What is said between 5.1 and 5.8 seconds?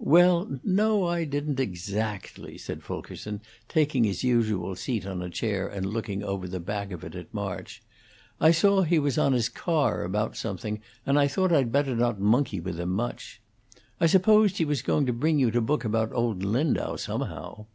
a chair